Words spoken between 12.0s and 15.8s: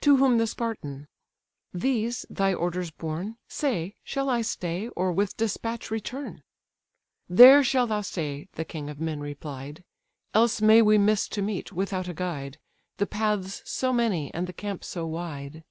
a guide, The paths so many, and the camp so wide.